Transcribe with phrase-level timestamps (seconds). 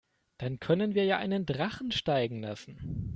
[0.39, 3.07] Dann können wir ja einen Drachen steigen lassen.